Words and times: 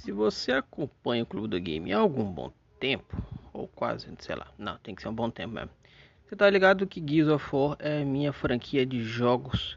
Se 0.00 0.10
você 0.12 0.52
acompanha 0.52 1.24
o 1.24 1.26
Clube 1.26 1.48
do 1.48 1.60
Game 1.60 1.92
há 1.92 1.98
algum 1.98 2.24
bom 2.24 2.50
tempo, 2.80 3.22
ou 3.52 3.68
quase, 3.68 4.08
sei 4.18 4.34
lá, 4.34 4.46
não, 4.56 4.78
tem 4.78 4.94
que 4.94 5.02
ser 5.02 5.08
um 5.08 5.14
bom 5.14 5.28
tempo 5.28 5.52
mesmo. 5.52 5.68
Você 6.24 6.34
tá 6.34 6.48
ligado 6.48 6.86
que 6.86 7.04
Gears 7.06 7.28
of 7.28 7.44
War 7.54 7.76
é 7.78 8.02
minha 8.02 8.32
franquia 8.32 8.86
de 8.86 9.02
jogos 9.02 9.76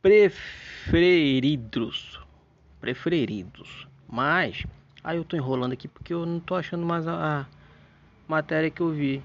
preferidos. 0.00 1.28
Preferidos. 2.80 3.86
Mas, 4.08 4.64
aí 5.04 5.18
eu 5.18 5.24
tô 5.24 5.36
enrolando 5.36 5.74
aqui 5.74 5.88
porque 5.88 6.14
eu 6.14 6.24
não 6.24 6.40
tô 6.40 6.54
achando 6.54 6.86
mais 6.86 7.06
a, 7.06 7.42
a 7.42 7.46
matéria 8.26 8.70
que 8.70 8.80
eu 8.80 8.90
vi. 8.90 9.22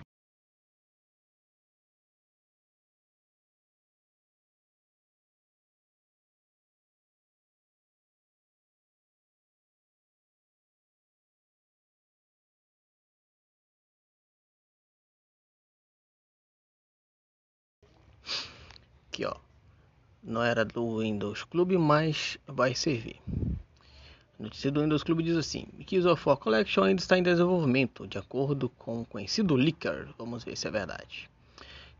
Aqui, 19.13 19.25
ó. 19.25 19.35
Não 20.23 20.41
era 20.41 20.65
do 20.65 20.97
Windows 20.97 21.43
Clube, 21.43 21.77
mas 21.77 22.39
vai 22.47 22.73
servir. 22.73 23.21
A 24.39 24.41
notícia 24.41 24.71
do 24.71 24.81
Windows 24.81 25.03
Clube 25.03 25.21
diz 25.21 25.37
assim: 25.37 25.67
of 26.11 26.23
War 26.27 26.35
Collection 26.35 26.83
ainda 26.83 26.99
está 26.99 27.15
em 27.15 27.21
desenvolvimento, 27.21 28.07
de 28.07 28.17
acordo 28.17 28.69
com 28.69 29.01
o 29.01 29.05
conhecido 29.05 29.53
leaker. 29.53 30.07
Vamos 30.17 30.43
ver 30.43 30.57
se 30.57 30.67
é 30.67 30.71
verdade. 30.71 31.29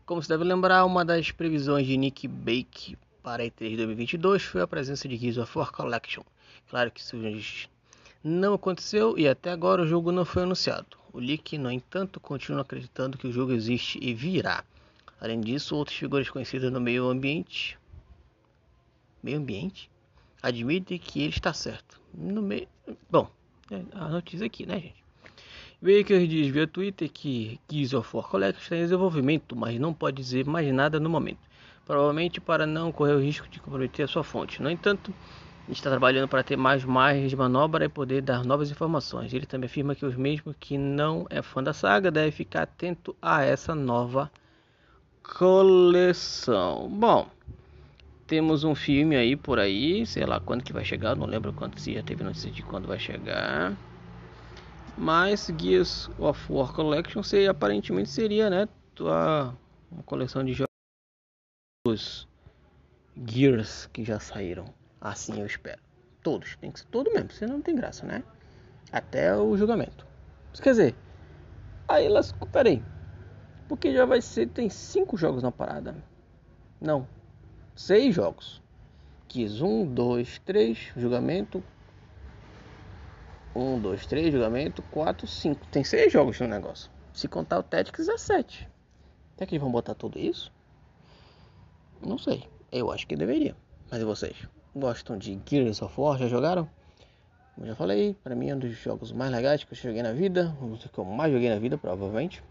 Como 0.04 0.20
se 0.20 0.28
deve 0.28 0.42
lembrar, 0.42 0.84
uma 0.84 1.04
das 1.04 1.30
previsões 1.30 1.86
de 1.86 1.96
Nick 1.96 2.26
Bake 2.26 2.98
para 3.22 3.44
E3 3.44 3.76
2022 3.76 4.42
foi 4.42 4.62
a 4.62 4.66
presença 4.66 5.06
de 5.06 5.16
Gears 5.16 5.38
of 5.38 5.56
War 5.56 5.70
Collection. 5.70 6.24
Claro 6.68 6.90
que 6.90 7.00
isso 7.00 7.16
não 8.24 8.54
aconteceu 8.54 9.16
e 9.16 9.28
até 9.28 9.52
agora 9.52 9.82
o 9.82 9.86
jogo 9.86 10.10
não 10.10 10.24
foi 10.24 10.42
anunciado. 10.42 10.98
O 11.12 11.20
leak, 11.20 11.56
no 11.58 11.70
entanto, 11.70 12.18
continua 12.18 12.62
acreditando 12.62 13.16
que 13.16 13.28
o 13.28 13.32
jogo 13.32 13.52
existe 13.52 14.00
e 14.02 14.12
virá. 14.12 14.64
Além 15.24 15.40
disso, 15.40 15.74
outras 15.74 15.96
figuras 15.96 16.28
conhecidas 16.28 16.70
no 16.70 16.78
meio 16.78 17.08
ambiente, 17.08 17.78
meio 19.22 19.38
ambiente, 19.38 19.90
admitem 20.42 20.98
que 20.98 21.22
ele 21.22 21.30
está 21.30 21.50
certo. 21.54 21.98
No 22.12 22.42
meio, 22.42 22.68
bom, 23.10 23.30
é 23.70 23.80
a 23.92 24.10
notícia 24.10 24.44
aqui, 24.44 24.66
né, 24.66 24.78
gente? 24.78 25.02
Baker 25.80 26.26
diz 26.26 26.48
via 26.48 26.66
Twitter 26.66 27.10
que 27.10 27.58
Gears 27.70 27.94
of 27.94 28.14
War 28.14 28.28
Collection 28.28 28.60
está 28.60 28.76
em 28.76 28.80
desenvolvimento, 28.80 29.56
mas 29.56 29.80
não 29.80 29.94
pode 29.94 30.18
dizer 30.18 30.44
mais 30.44 30.70
nada 30.74 31.00
no 31.00 31.08
momento. 31.08 31.40
Provavelmente 31.86 32.38
para 32.38 32.66
não 32.66 32.92
correr 32.92 33.14
o 33.14 33.22
risco 33.22 33.48
de 33.48 33.60
comprometer 33.60 34.04
a 34.04 34.08
sua 34.08 34.22
fonte. 34.22 34.60
No 34.60 34.70
entanto, 34.70 35.10
está 35.70 35.88
trabalhando 35.88 36.28
para 36.28 36.42
ter 36.42 36.58
mais 36.58 36.84
margens 36.84 37.30
de 37.30 37.36
manobra 37.36 37.86
e 37.86 37.88
poder 37.88 38.20
dar 38.20 38.44
novas 38.44 38.70
informações. 38.70 39.32
Ele 39.32 39.46
também 39.46 39.68
afirma 39.68 39.94
que 39.94 40.04
os 40.04 40.16
mesmos 40.16 40.54
que 40.60 40.76
não 40.76 41.26
é 41.30 41.40
fã 41.40 41.62
da 41.62 41.72
saga 41.72 42.10
deve 42.10 42.30
ficar 42.30 42.64
atento 42.64 43.16
a 43.22 43.42
essa 43.42 43.74
nova 43.74 44.30
coleção. 45.24 46.88
Bom, 46.88 47.26
temos 48.26 48.62
um 48.62 48.74
filme 48.74 49.16
aí 49.16 49.34
por 49.34 49.58
aí, 49.58 50.06
sei 50.06 50.24
lá 50.26 50.38
quando 50.38 50.62
que 50.62 50.72
vai 50.72 50.84
chegar, 50.84 51.16
não 51.16 51.26
lembro 51.26 51.52
quando 51.52 51.78
se 51.78 51.94
já 51.94 52.02
teve 52.02 52.22
notícia 52.22 52.50
de 52.50 52.62
quando 52.62 52.86
vai 52.86 52.98
chegar. 52.98 53.76
Mas 54.96 55.50
Gears 55.58 56.08
of 56.18 56.52
War 56.52 56.72
Collection 56.72 57.22
seria, 57.22 57.50
aparentemente 57.50 58.10
seria, 58.10 58.48
né, 58.48 58.68
tua, 58.94 59.56
uma 59.90 60.02
coleção 60.04 60.44
de 60.44 60.52
jogos 61.86 62.28
Gears 63.26 63.88
que 63.92 64.04
já 64.04 64.20
saíram. 64.20 64.66
Assim 65.00 65.40
eu 65.40 65.46
espero. 65.46 65.82
Todos, 66.22 66.56
tem 66.56 66.70
que 66.70 66.80
ser 66.80 66.86
todo 66.86 67.12
mesmo, 67.12 67.30
senão 67.32 67.54
não 67.54 67.62
tem 67.62 67.74
graça, 67.74 68.06
né? 68.06 68.22
Até 68.92 69.36
o 69.36 69.56
julgamento. 69.56 70.06
Quer 70.62 70.70
dizer, 70.70 70.94
aí 71.88 72.06
elas, 72.06 72.32
peraí, 72.52 72.80
porque 73.68 73.92
já 73.92 74.04
vai 74.04 74.20
ser, 74.20 74.48
tem 74.48 74.68
cinco 74.68 75.16
jogos 75.16 75.42
na 75.42 75.50
parada. 75.50 75.96
Não, 76.80 77.06
seis 77.74 78.14
jogos. 78.14 78.62
Quis 79.26 79.60
um, 79.60 79.86
dois, 79.86 80.38
três, 80.40 80.92
julgamento. 80.96 81.62
Um, 83.54 83.80
dois, 83.80 84.06
três, 84.06 84.32
julgamento. 84.32 84.82
Quatro, 84.90 85.26
cinco. 85.26 85.66
Tem 85.68 85.82
seis 85.82 86.12
jogos 86.12 86.38
no 86.40 86.46
negócio. 86.46 86.90
Se 87.12 87.26
contar 87.26 87.58
o 87.58 87.62
Tactics 87.62 88.08
é 88.08 88.18
sete. 88.18 88.68
Será 89.34 89.46
que 89.46 89.54
eles 89.54 89.62
vão 89.62 89.72
botar 89.72 89.94
tudo 89.94 90.18
isso? 90.18 90.52
Não 92.00 92.18
sei. 92.18 92.48
Eu 92.70 92.90
acho 92.92 93.06
que 93.06 93.16
deveria. 93.16 93.56
Mas 93.90 94.00
e 94.00 94.04
vocês? 94.04 94.36
Gostam 94.74 95.16
de 95.16 95.40
Gears 95.48 95.80
of 95.82 96.00
War? 96.00 96.18
Já 96.18 96.28
jogaram? 96.28 96.68
Como 97.54 97.66
já 97.66 97.74
falei, 97.76 98.14
para 98.14 98.34
mim 98.34 98.50
é 98.50 98.54
um 98.54 98.58
dos 98.58 98.72
jogos 98.72 99.12
mais 99.12 99.30
legais 99.30 99.62
que 99.62 99.72
eu 99.72 99.76
joguei 99.76 100.02
na 100.02 100.12
vida. 100.12 100.56
Um 100.60 100.70
dos 100.70 100.84
que 100.84 100.98
eu 100.98 101.04
mais 101.04 101.32
joguei 101.32 101.48
na 101.48 101.58
vida, 101.58 101.78
provavelmente. 101.78 102.42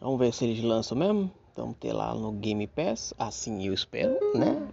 Vamos 0.00 0.18
ver 0.18 0.32
se 0.32 0.44
eles 0.44 0.62
lançam 0.64 0.96
mesmo. 0.96 1.30
Vamos 1.54 1.76
ter 1.76 1.92
lá 1.92 2.14
no 2.14 2.32
Game 2.32 2.66
Pass. 2.66 3.12
Assim 3.18 3.66
eu 3.66 3.74
espero, 3.74 4.18
né? 4.34 4.68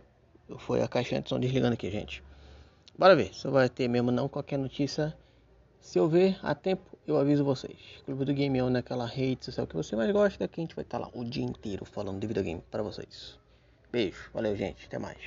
Foi 0.58 0.82
a 0.82 0.88
caixinha 0.88 1.22
de 1.22 1.28
som 1.28 1.40
desligando 1.40 1.74
aqui, 1.74 1.92
gente. 1.92 2.24
Bora 2.98 3.16
ver 3.16 3.34
se 3.36 3.48
vai 3.50 3.68
ter 3.70 3.90
mesmo 3.90 4.10
não 4.10 4.30
qualquer 4.30 4.58
notícia. 4.58 5.16
Se 5.82 6.00
eu 6.00 6.08
ver 6.08 6.40
a 6.42 6.56
tempo, 6.56 6.98
eu 7.06 7.18
aviso 7.18 7.44
vocês. 7.44 7.78
Clube 8.06 8.26
do 8.26 8.34
Game 8.34 8.62
On 8.62 8.70
naquela 8.70 9.06
rede 9.06 9.46
social 9.46 9.68
que 9.68 9.76
você 9.76 9.96
mais 9.96 10.12
gosta, 10.12 10.48
que 10.48 10.62
a 10.62 10.64
gente 10.64 10.76
vai 10.76 10.84
estar 10.84 10.98
lá 10.98 11.10
o 11.14 11.24
dia 11.24 11.44
inteiro 11.44 11.86
falando 11.86 12.20
de 12.20 12.28
videogame 12.28 12.64
para 12.72 12.82
vocês. 12.82 13.38
Beijo, 13.92 14.30
valeu 14.34 14.56
gente, 14.56 14.86
até 14.86 14.98
mais. 14.98 15.18